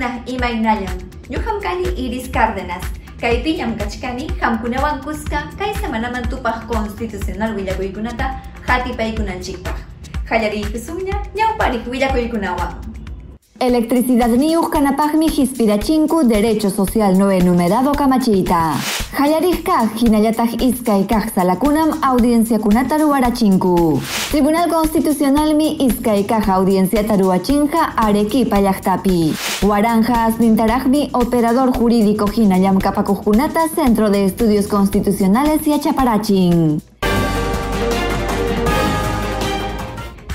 [0.00, 0.96] Ñañaturiykuna imaynallam.
[1.30, 2.82] Ñuqamkani Iris Cárdenas.
[3.20, 9.76] Kaypiñam kachkani hamkunawan kuska kay semanaman tupaq constitucional willakuykunata hatipaykunanchikpaq.
[10.28, 12.72] Qallariykusunña ñawpariq willakuykunawan.
[13.60, 18.74] Electricidad niuj kanapaqmi hispirachinku derecho social no enumerado kamachita.
[19.10, 23.98] Hayarijkaj hinallataq iskay kaq salakunam audienciakunata ruwarachinku.
[24.30, 29.34] Tribunal Constitucionalmi iskay kaq audienciata ruwachinqa Arequipa llaqtapi.
[29.66, 36.80] Waranja asnintaraqmi operador jurídico hinallam kapakuqkunata Centro de Estudios Constitucionales yachaparachin.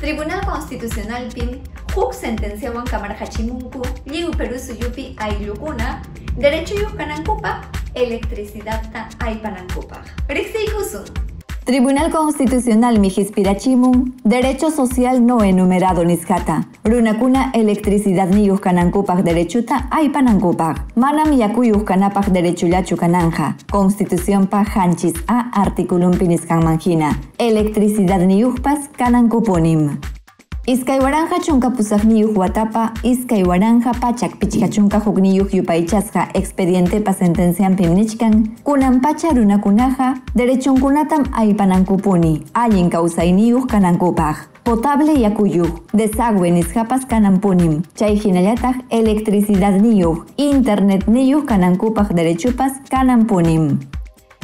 [0.00, 1.62] Tribunal Constitucional PIM
[1.94, 6.02] huk sentenciawan kamarhachimunku lliw Perú suyupi ayllukuna
[6.36, 7.62] derecho yukanankupa
[7.94, 10.04] electricidadta aypanankupaq.
[10.28, 11.04] Riqsiykusun.
[11.64, 21.32] Tribunal Constitucional Mijispirachimun, Derecho Social no enumerado Nisjata, Runakuna Electricidad Niyuj Kanankupaj Derechuta Aypanankupaj, Manam
[21.32, 30.13] Yakuyuj Kanapaj Derechullachu Kananja, Constitución Pa Hanchis A Articulum Piniskan Manjina, Electricidad Niyujpas Kanankupunim.
[30.66, 38.48] Iskay waranja chunka pusaqniyuq watapa, iskay waranja pachak pichqa chunka hukniyuq yupaychasqa expedientepa sentencianpi nichkan,
[38.64, 44.36] kunan pacha runakunaqa derechunkunatam aypanankupuni, allin kawsayniyuq kanankupaq.
[44.64, 48.16] Potable yakuyuq, desagüe nisqapas kananpunim, chay
[48.90, 53.80] electricidad niyuq, internet niyuq kanankupaq derechupas kananpunim.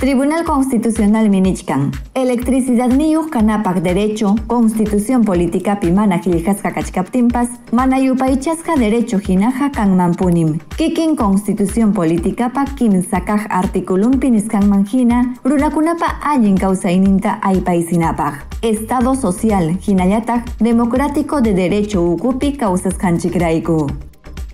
[0.01, 1.93] Tribunal Constitucional Minichkan.
[2.15, 9.97] Electricidad niyuj kanapak derecho, constitución política pi mana hiljasqa kachkaptinpas, mana yupaychasqa derecho hinaja kan
[9.97, 10.59] mampunim.
[10.79, 18.35] Kikin constitución política pa kimsa kaj articulum piniskan manjina, runakunapa allin kausaininta aypaisinapaj.
[18.63, 24.10] Estado social, hinallataj, democrático de derecho ukupi kausasqanchikrayku.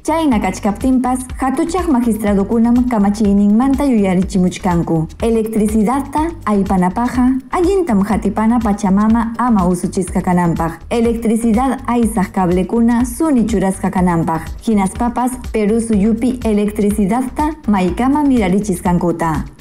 [0.07, 5.09] Chayna kachkaptinpas, hatuchaq magistradokunam kamachiyninmanta yuyarichimuchkanku.
[5.21, 10.73] Electricidadta aypanapaja, allintam hatipana pachamama ama usuchisqa kananpaq.
[10.91, 14.43] Electricidad aysaq cablekuna suni churasqa kananpaq.
[14.69, 19.56] Hinaspapas, Perú suyupi electricidadta maykama mirarichiskankuta.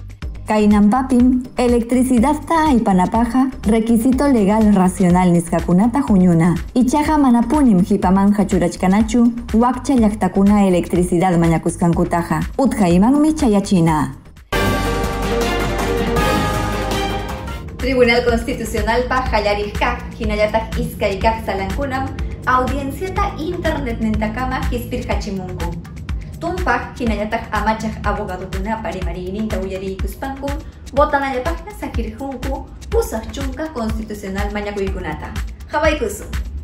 [0.47, 6.55] Kainampapim, electricidadta aypanapaja, requisito legal racional niskakunata huñuna.
[6.75, 12.41] Ichaja manapunim hipamanja churachkanachu, wakcha llaqtakuna electricidad mañakuskankutaja.
[12.59, 14.15] Utja imanmi chayachina.
[17.77, 22.05] Tribunal Constitucional pa hallarijkaq hinallataq iskay kaq salankunam
[22.45, 23.97] audienciata internet
[26.41, 26.95] nintakama hispirhachimunku.
[26.95, 30.49] Tumpaq hinallataq amachaq abogadokunapa rimariyninta uyariykuspanku
[30.93, 35.33] botanallapaqna sakirjunku pusaq chunka constitucional mañakuykunata.
[35.71, 36.54] Hawaykusun.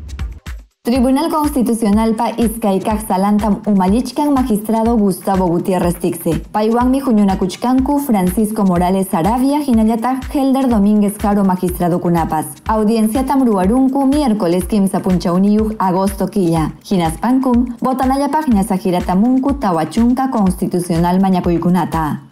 [0.82, 6.42] Tribunal Constitucional pa Iskay Salantam Umalichkan Magistrado Gustavo Gutiérrez Tixe.
[6.50, 12.46] Paiwanmi Juñunakuchkanku Francisco Morales Arabia Hinayata Helder Domínguez Caro Magistrado Kunapas.
[12.66, 16.72] Audiencia Tamruarunku miércoles Kimsa Punchauniyuj agosto quilla.
[16.82, 22.31] Hinaspankum Botanayapaj Ñasajiratamunku Tawachunka Constitucional Mañakuykunata.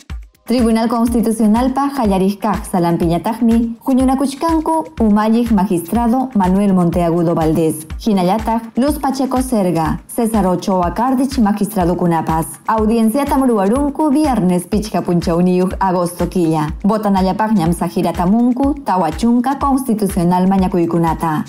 [0.51, 10.01] Tribunal Constitucional pa Jayarizkaj Salampiñatajmi, Juñunakuchkanku, Umayik Magistrado Manuel Monteagudo Valdés, Jinayataj Luz Pacheco Serga,
[10.09, 19.61] César Ochoa Cardich Magistrado Cunapas, Audiencia Tamruarunku Viernes Pichka Punchauniyuj Agosto Quilla, Botanayapaj Ñamsajiratamunku, Tawachunka
[19.61, 21.45] Constitucional Mañakuykunata.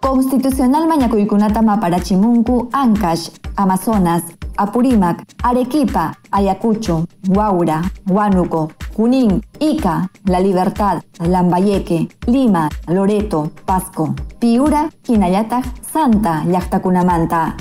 [0.00, 4.22] Constitucional Mañakuykunata Maparachimunku, Ancash, Amazonas,
[4.58, 15.64] Apurímac, Arequipa, Ayacucho, Guaura, Huánuco, Junín, Ica, La Libertad, Lambayeque, Lima, Loreto, Pasco, Piura, Quinayataj,
[15.92, 17.54] Santa, Llaqtakunamanta.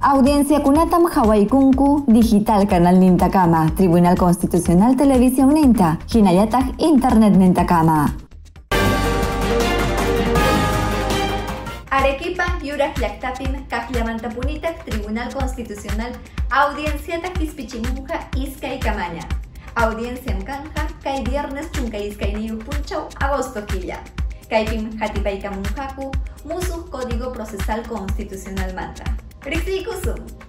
[0.00, 8.27] Audiencia Kunatam Hawaikunku, Digital Canal Nintakama, Tribunal Constitucional Televisión Ninta, Hinayataj Internet Nintakama.
[11.90, 16.12] Arequipa, Yuraj Llaqtapim, Kajlamantapunitak, Tribunal Constitucional,
[16.50, 19.26] Audienciata Kispichimunja, Isca y Camaña.
[19.74, 24.02] Audiencia en Canja, Kai Viernes Chunca Isca y Niu Punchau, Agosto Quilla.
[24.50, 26.10] Kaipim Hatipaica Munjaku,
[26.44, 29.04] Musu Código Procesal Constitucional Manta.
[29.42, 30.47] Rixikusum.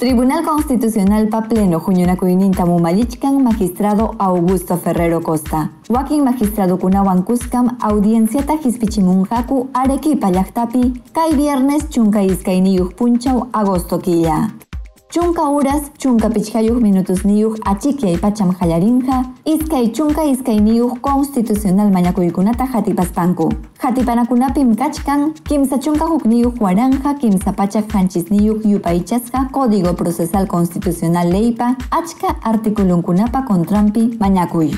[0.00, 5.72] Tribunal Constitucional pa pleno Juñunakuininta Mumalichkan Magistrado Augusto Ferrero Costa.
[5.90, 14.69] Wakin Magistrado Kunawan Kuskam Audienciata Hispichimunjaku Arequipa Llaqtapi Kai Viernes Chunka Iskainiyuj Punchau Agosto Quilla.
[15.10, 17.58] Chunka uras, chunka pichkayuq minutos niyuq
[18.02, 23.48] y pacham hallarinja, iskay chunka iskay niyuq constitucional mañakuykunata hatipaspanku.
[23.80, 31.28] Hatipanakunapim kachkan, kimsa chunka huk niyuq waranja, kimsa pachak hanchis niyuq yupaychasqa código procesal constitucional
[31.28, 34.70] leypa, achka articulunkunapa kontrampi mañakuy.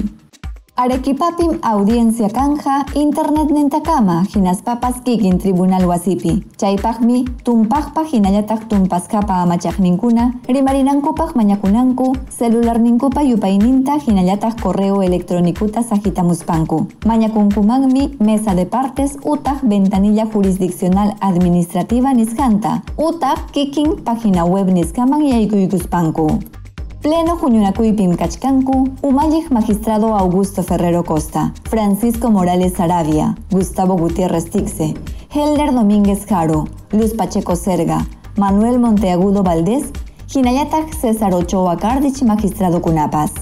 [0.74, 4.24] Arequipapim audiencia canja internet nentakama
[4.64, 6.42] papas kikin tribunal wasipi.
[6.56, 16.88] Chaypaqmi tumpaqpa hinallatak tumpaskapa amachaqninkuna rimarinankupaq mañakunanku celular ninkupa yupayninta hinallatak correo electrónicuta sagitamuspanku.
[17.04, 22.80] Mañakunkumanmi mesa de partes utaq ventanilla jurisdiccional administrativa niskanta.
[22.96, 26.62] Utaq kikin página web niskaman yaykuykuspanku.
[27.02, 34.94] Pleno Juñunacuipim Cachcancu, Umayik Magistrado Augusto Ferrero Costa, Francisco Morales Arabia, Gustavo Gutiérrez Tixe,
[35.34, 38.06] Helder Domínguez Jaro, Luz Pacheco Serga,
[38.37, 39.90] Manuel Monteagudo Valdés,
[40.32, 43.32] Hinayatak César Ochoa Cardich Magistrado Cunapas.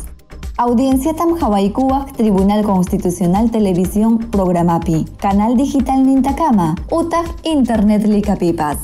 [0.57, 1.37] Audiencia Tam
[2.17, 8.79] Tribunal Constitucional Televisión Programapi, Canal Digital Nintacama, UTAG Internet Licapipas.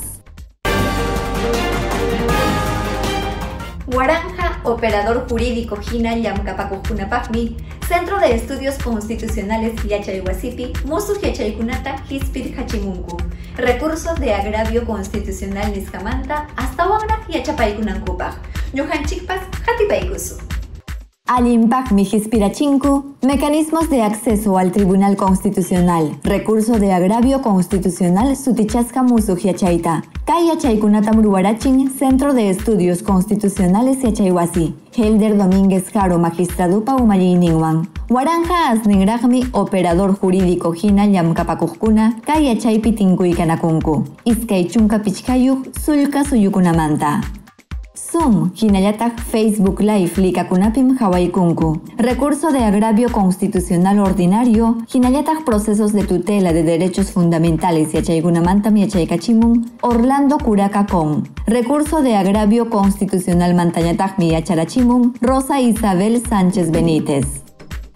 [4.67, 13.17] Operador jurídico Hina Yamkapakujunapakmi, Centro de Estudios Constitucionales Yachayhuasipi, Musu Yachaykunata, Hispir Hachimunku,
[13.55, 18.35] Recurso de Agravio Constitucional Niskamanta, hasta Wagna Yachapaikunankupak,
[18.73, 20.56] Yuhanchikpas Hatipaikusu.
[21.27, 30.57] Alimpac Mijispirachinku, mecanismos de acceso al Tribunal Constitucional, recurso de agravio constitucional Sutichasca Musujiachaita, Kaya
[30.57, 31.21] Chaikunatam
[31.89, 41.07] Centro de Estudios Constitucionales Yachayhuasi, Helder Domínguez Jaro, Magistradupa Umayiningwan, Waranja Asningragmi, Operador Jurídico Hina
[41.07, 47.21] Yamkapakujkuna, Kaya Chaypi Tinkuykanakunku, Iskay Chunka Pichkayuk, Sulka Suyukunamanta.
[48.11, 51.81] Zoom, Hinayatak Facebook Live Likakunapim Hawaikunku.
[51.97, 60.37] Recurso de agravio constitucional ordinario, Hinayatak procesos de tutela de derechos fundamentales Yachaygunamantam Yachaykachimum, Orlando
[60.37, 61.27] Curacacón.
[61.45, 67.46] Recurso de agravio constitucional Mantañatak Miyacharachimum, Rosa Isabel Sánchez Benítez.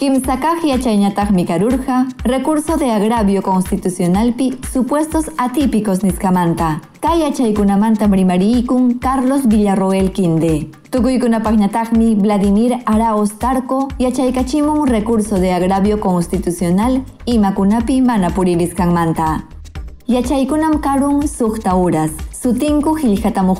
[0.02, 6.82] Kimsakaj mi Mikarurja, recurso de agravio constitucional pi, supuestos atípicos niskamanta.
[7.00, 10.72] Kaya chaykunamanta primariikun Carlos Villarroel Quinde.
[10.90, 19.46] Tukuykunapajñatagmi Vladimir Araos Tarco, yachaykachimun recurso de agravio constitucional y makunapi manapuriliskanmanta.
[20.08, 22.10] Yachaykunam karun suhtauras,
[22.42, 23.54] Sutinku certificado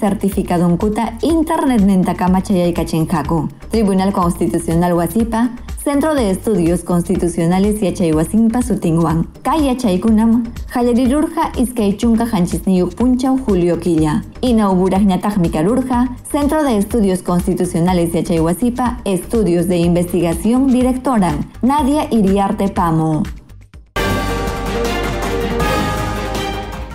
[0.00, 3.48] certificadunkuta internet nentakama chayaykachinhaku.
[3.70, 5.50] Tribunal Constitucional Wasipa,
[5.84, 9.28] Centro de Estudios Constitucionales Yachaywasinpa Sutinguan.
[9.42, 10.42] Kay yachaykunam,
[10.74, 14.24] Hallarirurja Iskaychunka Hanchisniyuk Punchau Julio Quilla.
[14.40, 23.22] Inaugurajñataj Mikarurja, Centro de Estudios Constitucionales Yachayhuasipa, Estudios de Investigación Directora, Nadia Iriarte Pamo.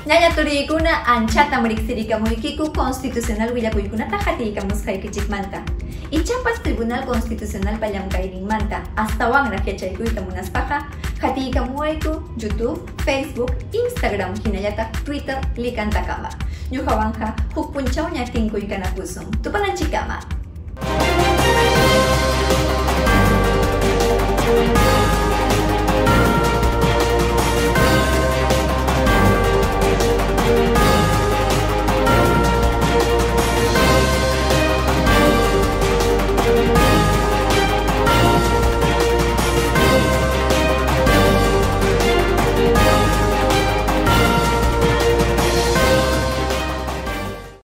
[0.05, 4.17] Ñaña turikuna anchata muriksirikamunkiku constitucional willakuykunata
[5.29, 5.63] manta.
[6.11, 7.79] Ichapas Tribunal Constitucional
[8.47, 8.83] manta.
[8.95, 10.85] hasta wanra yachaykuyta munaspaqa
[11.21, 16.29] hatiykamuwayku YouTube, Facebook, Instagram hinallata Twitter likantakama.
[16.71, 19.25] Ñuqawanqa huk punchaw ña tinkuykanakusun.
[19.41, 20.19] Tupananchikama.
[24.45, 25.04] Thank you.